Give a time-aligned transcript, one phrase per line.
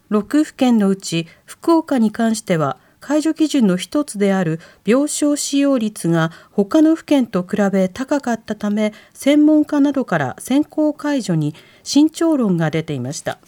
[0.09, 11.53] 6府県のうち福岡に関しては解除基準の一つである病床使用率が他の府県と比べ高かったため専門家などから先行解除に
[11.83, 13.39] 慎重論が出ていました。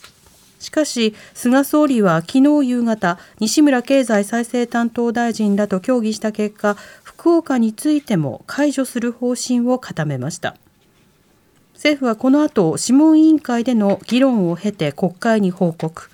[0.60, 10.58] しかし菅総理は昨日夕方西村経済再生担当大臣らと協議した結果福岡についても解除する方針を固めました。
[11.76, 16.10] 政府はこの後諮問委員会での議論を経て国会に報告。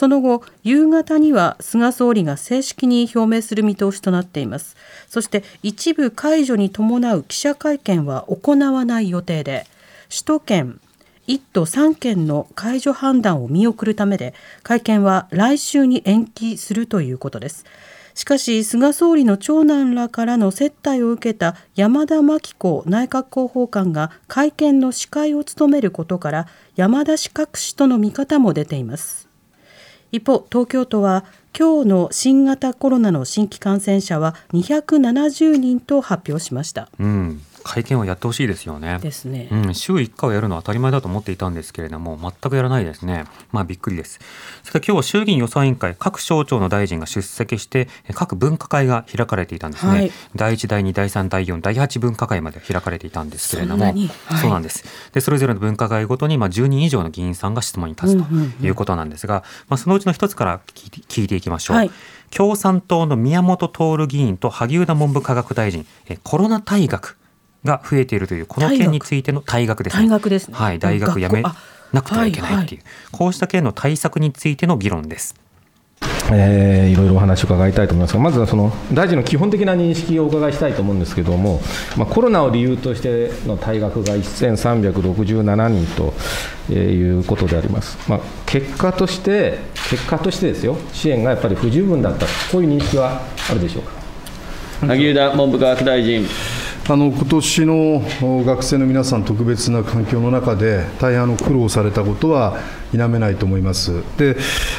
[0.00, 4.74] その後夕方には菅総理が正式に表明する見通しとなっています。
[5.10, 9.66] そして一部解除に伴う記者会見は行わない予定で
[10.08, 10.80] 首都圏
[11.28, 17.66] 1都3県の解除判断を見送るためで会見は来週に延期するということです。
[18.14, 29.29] しかし菅総理の長男らからの接待を受けた山田真紀子内閣広報官が会見の司会を務めることから山田氏隠しとの見方も出ています。
[30.12, 31.24] 一方東京都は
[31.58, 36.88] 今日の新型コロナの新規感染者は270人と発表しました。
[36.98, 38.98] うん、会見はやってほしいですよね。
[39.00, 43.24] ですね、うん、週1回はやるのは当たり前だと思っていたんですけれども、全くやらないですね。
[43.52, 44.20] まあびっくりです。
[44.62, 49.92] そして今日は衆議院予算委員会、各省庁の大臣が出席して、え各分科会が開かれていたんですね。
[49.92, 54.10] はい第1、第2、第3、第4、第8分科会まで開かれていたんですけれども、そはい
[54.40, 54.84] そうなんです。
[55.12, 58.22] で、それぞれの分科会ごとに、まあ10人以上の議員さんが質問に立つ
[58.60, 60.90] ということなんですが、まあそのうちの一つから聞い
[61.26, 61.76] て聞いきましょう。
[61.76, 61.90] はい
[62.30, 67.18] 共産党の宮本徹議員と萩生田文部科学大臣、えコロナ退学
[67.64, 70.04] が増えているというこの件についての退学ですね。
[70.04, 71.42] 退学ですねはい、大学辞め
[71.92, 75.34] なくてはいけないっていう、こうした件の対策についての議論です。
[76.32, 81.60] えーいろいろお話を伺いたいと思いますが、まずはその大臣の基本的な認識をお伺いしたいと思うんですけれども、
[81.96, 86.14] まあ、コロナを理由としての退学が1367人と
[86.70, 89.58] えーいうことであります、まあ、結果として、
[89.90, 93.20] 結果としてですよ、支援がやっぱり不十分だった、こういう認識は
[93.50, 93.90] あるでしょうか？
[94.86, 96.24] 萩生田文部科学大臣。
[96.90, 98.02] あの今年の
[98.44, 102.58] 学生の皆さん、特別な環境の中で、大変あの苦労されたことは
[102.90, 104.02] 否めないと思います。
[104.18, 104.36] で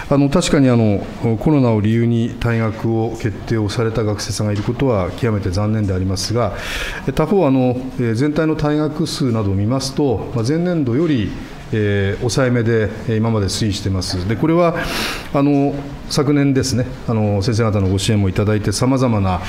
[0.10, 1.06] あの確かにあの
[1.40, 6.52] コロナを理由に退学を決定をされた学生さんがいることは極めて残念でありますが、
[7.16, 11.32] 他方あの、え全体の退学数などを見ますと、ま前年度より
[11.74, 14.28] え抑えめで今まで推移してます。
[14.28, 14.76] でこれは
[15.34, 15.74] あの
[16.12, 19.40] 昨年ですね、あの先生方のご支援もいただいて、さまざまな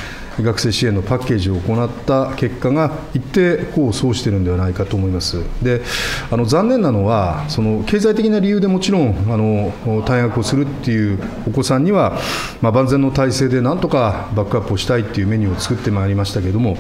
[0.41, 5.43] 学生支援のパッケージを行った結果が、一定功を奏しているのではないかと思います。
[5.61, 5.83] で
[6.31, 9.73] あの残念なのは、その経済的な理由でもちろんあの
[10.05, 11.19] 退学をするっていう
[11.49, 12.17] お子さんには、
[12.61, 16.77] まあ、万全の体制でなんとかバックアップをしたいっていうメニューを作ってまいりましたけれども、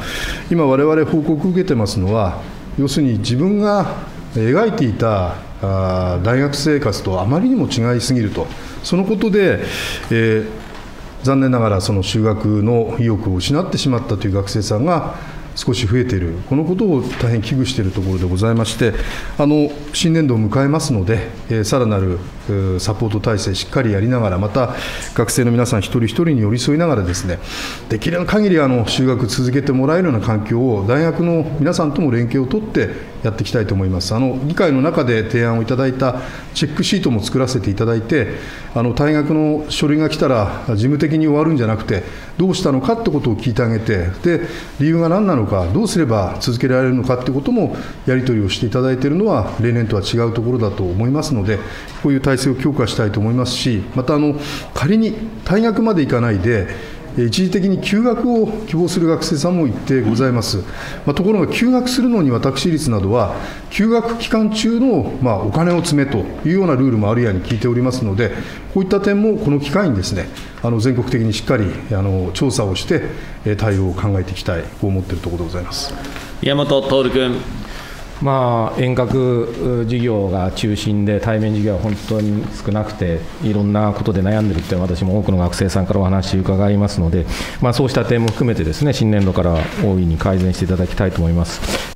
[0.49, 2.41] 今、われわれ報告を受けてますのは、
[2.79, 5.37] 要するに自分が描いていた
[6.23, 8.47] 大学生活とあまりにも違いすぎると、
[8.83, 9.61] そのことで、
[10.11, 10.63] えー
[11.23, 15.15] 残念ながらその就学の意欲を失ってしまったという学生さんが
[15.55, 18.93] 少し増えている、このことを大変危惧しているところでございまして、
[19.39, 22.19] あの新年度を迎えますので、えーさらなる
[22.81, 24.75] サポート体制、しっかりやりながら、また
[25.15, 27.39] 学生の皆さん一人一人に寄り添いながら、ですね
[27.89, 34.15] できる限りあの就学続けてもらえるような環境を、大学の皆さんとも連携を取ってやっていきたいと思います。
[34.15, 36.21] あの議会の中で提案をいただいた
[36.55, 38.29] チェックシートも作らせていただいて、
[38.75, 42.03] あの退学の書類が来たら、事務的に終わるんじゃなくて、
[42.39, 44.47] どうしたのかってことを聞いてあげて、で
[44.81, 47.77] 理由が何なのか、どうすれば続けられるのかってことも
[48.07, 51.59] やり取りをしていただいているのは、例年とは違うところだと思いますので、
[52.03, 54.35] こういう体制を強化したいと思いますし、またあの
[54.75, 55.15] 仮に
[55.45, 60.59] 退学までいかないで、一時的に休学を希望する学生さんも一定ございます。
[61.05, 63.35] まあ、ところが休学するのに私立などは、
[63.71, 68.31] 休学期間中の、まあ、お金を詰めというようなルールもあるやに聞いておりますので、
[68.73, 70.27] こういった点もこの機会にですね、
[70.63, 73.03] あの全国的にしっかりあの調査をして、
[73.45, 75.93] え対応を考えていきたい、こう思っているところでございます。
[76.41, 77.62] 宮本徹君。
[78.23, 87.27] まあ、遠隔授業が中心で対面授業は本当に少なくていろんなことで悩んでるって私も多くの学生さんからお話伺いますので、
[87.61, 91.93] まあ、そうした点も含めてですね新年度から大いに改善していただきたいと思います。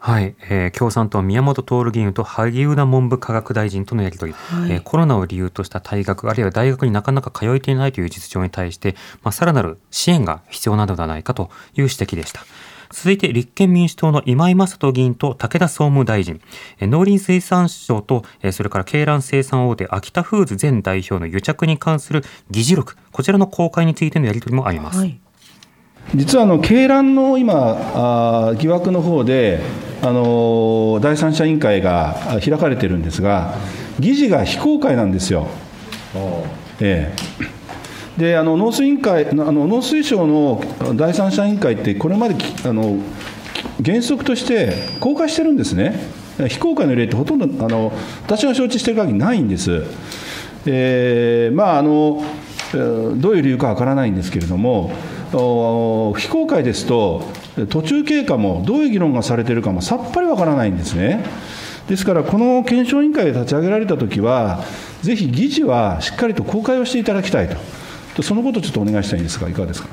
[0.00, 12.46] はい、えー、共産党宮本徹議員と萩生田文部科学大臣とのやり取り、はい、えー、コロナを理由とした退学あるいは大学になかなか通えていないという実情に対して、まあ、さらなる支援が必要なのではないかという指摘でした。
[12.90, 16.40] 続いて立憲民主党の今井正人議員と武田総務大臣、
[16.80, 24.98] 農林水産省とそれから鶏卵生産大手秋田フーズ前代表の癒着に関する議事録、こちらの公開についてのやり取りもあります。
[24.98, 25.18] はい。
[26.14, 27.76] 実はあの鶏卵の今
[28.48, 29.60] あ、疑惑の方で
[30.00, 33.54] あの第三者委員会が開かれてるんですが、
[34.00, 35.48] 議事が非公開なんですよ。
[36.80, 37.16] ええ、
[38.18, 40.62] であの農水委員会あの農水省の
[40.96, 42.34] 第三者委員会って、これまで
[42.64, 42.98] あの
[43.84, 45.94] 原則として公開してるんですね。
[46.48, 47.92] 非公開の例ってほとんどあの
[48.24, 49.84] 私が承知してる限りないんです。
[50.66, 52.22] えー、まああの
[52.72, 54.92] どういう理由かわからないんですけれども、
[56.16, 57.22] 非公開ですと、
[57.70, 61.24] 途中経過もどういう議論がされてるかもさっぱりわからないんですね。
[61.88, 64.62] ですから、この検証委員会が立ち上げられたときは、
[65.00, 67.56] ぜひ議事はしっかりと公開をしていただきたいと、
[68.22, 69.88] そのことをちょっとお願いしたいんですが、いかがですか？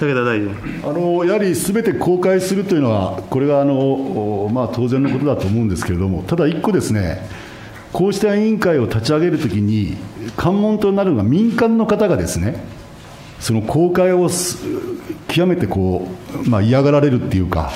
[0.00, 7.28] 武田大臣あのやはりすべて公開するというのは、これがあの、まあ、当然のことだと思うんですけれども、ただ一個ですね、
[7.92, 9.96] こうした委員会を立ち上げるときに、
[10.36, 12.64] 関門となるのが民間の方がですね、
[13.40, 14.30] その公開を
[15.28, 16.08] 極めてこ
[16.44, 17.72] う、まあ、嫌がられるっていうか、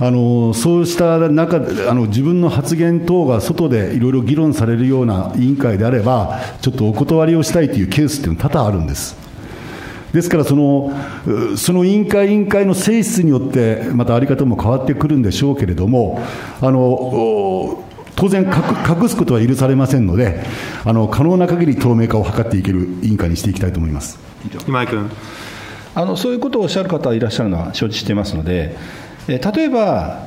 [0.00, 9.14] あのそうした中であの自分の発言等が外でいろいろ議論されるような委員会であれば、ちょっとお断りをしたいというケースっていうのは多々あるんです。
[10.12, 10.90] ですからその、
[11.56, 16.20] その委員会委員会の性質によって、また在り方も変わってくるんでしょうけれども、
[16.60, 17.84] あの
[18.16, 20.42] 当然隠すことは許されませんので、
[20.84, 24.18] あの可能な限り透明化を図っていける委員会にしていきたいと思います。
[24.66, 25.10] 今井君
[25.94, 28.78] あのそういうことをおっしゃる方いらっしゃるのは承知していますので、え
[29.38, 30.26] 例えば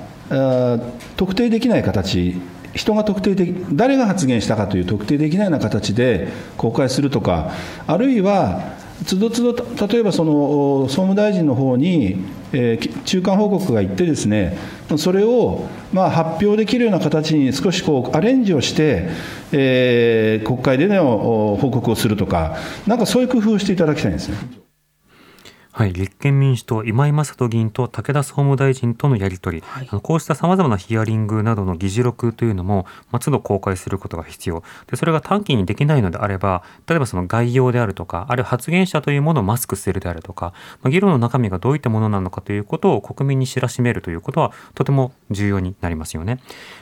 [1.18, 2.36] 特定できない形
[2.76, 7.52] 人が特定で誰が発言したかという特定できないような形で公開するとか
[7.86, 8.74] あるいは
[9.06, 9.54] つどつど
[9.88, 12.24] 例えばその総務大臣の方に、
[12.54, 14.58] えー、中間報告がいってですね
[14.98, 19.10] それをまあ発表できるような形に少しこうアレンジをして、
[19.52, 22.58] えー、国会での報告をするとか
[22.88, 24.38] なんかそういう工夫をしていただきたいんですね。
[25.76, 34.64] はい、立憲民主党、今井正人議員と武田総務大臣とのやり取り、はい、あのこうしたさまざまなヒアリングなどの議事録というのも、まあ、都度公開することが必要。
[34.86, 40.54] で、それが短期にできないのであれば、例えばその概要であるとか、あるいは発言者というものをマスクするであるとか、
[40.84, 46.38] まあ、議論の中身がどういったものなのかということを国民に知らしめるということは、とても重要になりますよね。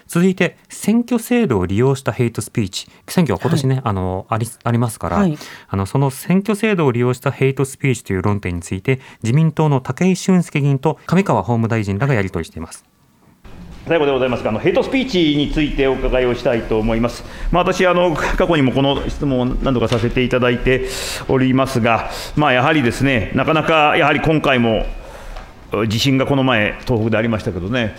[0.05, 5.38] 続いて、選挙制度を利用したヘイトスピーチ、選挙は今年ね、はい、あのありありますから、はい、
[5.69, 12.83] あのその選挙制度を利用したヘイトスピーチという論点について、いて自民党の武井俊介議員と上川法務大臣らがやり取りしています。
[13.87, 17.23] 最後でございますが、あのヘイトスピーチについてお伺いをしたいと思います。
[17.51, 20.87] まあ、私あの、過去にもこの質問を何度かさせていただいて
[21.27, 24.85] おりますが、まあ、やはりですね、なかなかやはり今回も
[25.87, 27.95] 地震がこの前、東北でありましたけどね、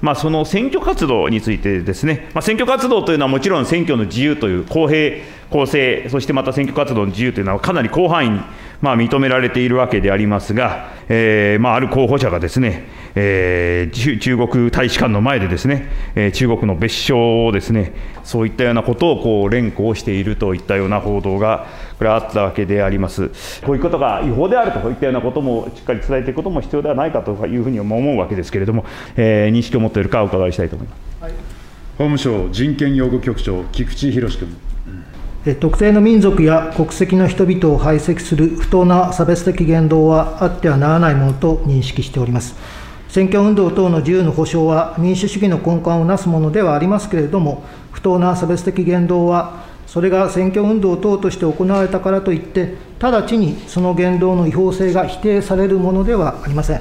[0.00, 8.40] まあ、その選挙活動についてですね、まあ、選挙活動というのはもちろん選挙の自由という公平、公正、そしてまた選挙活動の自由というのはかなり広範囲に
[8.80, 17.92] まあ、認められているわけでありますが、えーまあ、ある候補者がですね、えー、中国大使館の前でですね、えー、中国の別称をですね、
[18.24, 21.66] そういったようなことをこう連呼しているといったような報道が、
[21.98, 23.30] これあったわけであります。
[23.62, 28.84] こういうことが違法であるといったようなこともしっかり伝えていくことも必要ではないかというふうに思うわけですけれども、
[29.16, 31.22] えー、認識を持っているかお伺いしたいと思います。
[31.22, 31.32] はい、
[31.96, 34.65] 法務省人権擁護局長、菊池博君。
[35.54, 42.56] 特定の民族や国籍の人々を排斥する不当な差別的言動はあってはならないものと認識しております。
[43.08, 47.62] 選挙運動等の自由の保障は民主主義の根幹をなすものではありますけれども、
[47.92, 56.80] 不当な差別的言動は、それが選挙運動等として行われたからといって、直ちにその言動の違法性が否定されるものではありません。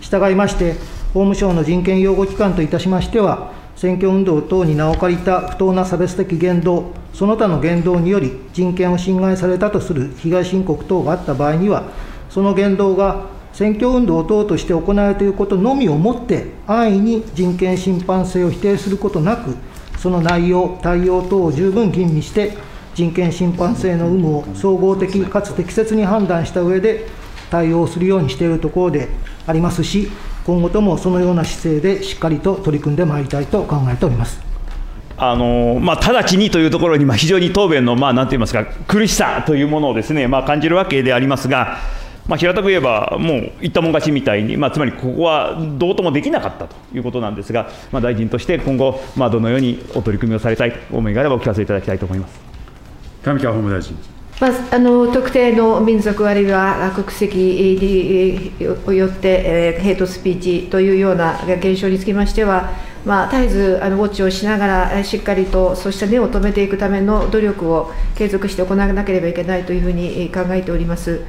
[0.00, 0.72] 従いまして、
[1.12, 11.84] 法務省の人権擁護機関といたしましては、選挙運動等に名を借りた不当な差別的言動、その他の言動により人権を侵害されたとする被害申告等があった場合には、
[12.28, 19.56] その言動が選挙運動等として行われていることのみをもって、安易に人権侵犯性を否定することなく、
[19.96, 22.52] その内容、対応等を十分吟味して、
[22.94, 27.06] 人権侵犯性の有無を総合的かつ適切に判断した上で
[27.50, 29.08] 対応するようにしているところで
[29.46, 30.10] ありますし、
[30.44, 34.45] 今後ともそのような姿勢でしっかりと取り組んでまいりたいと考えております。
[35.18, 41.78] あのまあ、直ちにというところに、まあ、非常に答弁の、まあ、なんて言いますか、苦しさというものをですね、まあ、感じるわけでありますが、
[42.26, 52.40] まあ、平たく言えば、もう言ったもん勝ちみたいに、まあ、つまりここはどうともできなかったということなんですが、まあ、大臣として今後、まあ、どのようにお取り組みをされたいと思いがあれば、お聞かせいただきたいと思います
[53.22, 53.96] 上川法務大臣。
[54.38, 58.52] まあ、あの特定の民族あるいは国籍に
[58.94, 62.70] よって、えー、ヘイトスピーチというような現象につきましては、
[63.06, 71.20] まあ、絶えずあのウォッチをしながら、しっかりとそうした根を止めていくための努力を継続して行わなければいけないというふうに考えております。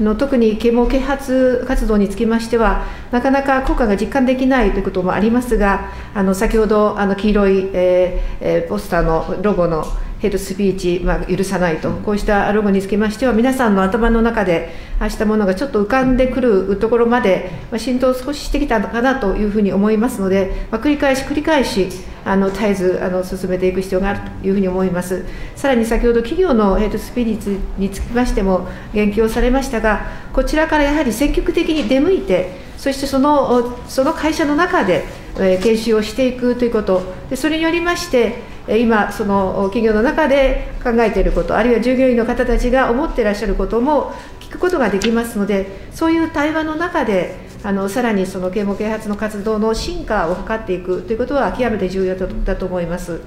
[0.00, 9.84] の特に啓蒙啓発活動につきましては、なかなか効果が実感できないということもありますが、あの先ほどあの黄色い、えー、ポスターのロゴの
[10.26, 21.88] ヘルスピーチ、まあ、許さないと、こうしたロゴにつきましては、皆さんの頭の中で、ああしたものがちょっと浮かんでくるところまで、まあ、浸透少ししてきたのかなというふうに思いますので、まあ、繰り返し繰り返し、
[22.24, 25.24] あの絶えずあの進めていく必要があるというふうに思います。
[25.54, 35.04] さらに先ほど企業のヘルスピリッツにつきましても言及をされましたが、こちらからやはり積極的に出向いて、そしてそのその会社の中で、
[35.38, 53.20] えー、研修をしていくということ、でそれによりまして、今、その企業の中で考えていること、あるいは従業員の方たちが思っていらっしゃることも聞くことができますので、そういう対話の中で、あのさらにその啓蒙啓発の活動の進化を図っていくということは極めて重要だと思います。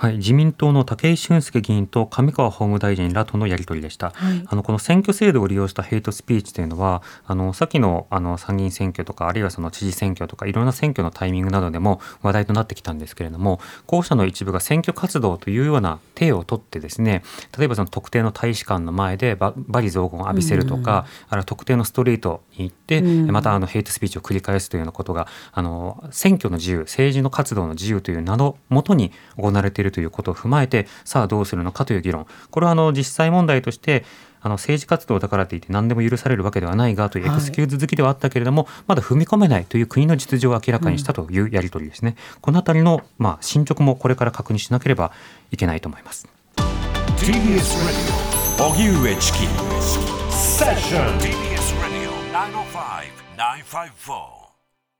[0.00, 17.22] はい、自民党の武井俊介議員と上川法務大臣らとのやり取りでした、はい、あのこの選挙制度を利用したヘイトスピーチというのはあの先のあの参議院選挙とかあるいはその知事選挙とかいろんな選挙のタイミングなどでも話題となってきたんですけれども候補者の一部が選挙活動というような体を取ってですね
[17.58, 32.26] 例えばその特定の大使館の前で罵詈雑言を浴びせるとか、あるいは特定のストリートに行って、またあのヘイトスピーチを繰り返すというようなことがあの選挙の自由政治の活動の自由という名のもとに行われているということを踏まえてさあどうするのかという議論。
[32.50, 34.04] これはあの実際問題として
[34.42, 45.12] あの政治活動だからといって何でも許されるわけではないがというエクスキューズ好きではあったけれども、はい、まだ踏み込めないという国の実情を明らかにしたというやり取りですね、うん、この辺りの、まあ、進捗もこれから確認しなければ
[45.50, 46.26] いけないと思います。
[46.56, 47.60] TBS